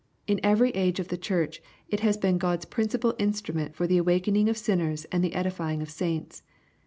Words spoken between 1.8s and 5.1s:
it has been God's principal instrument for the awakening of sinners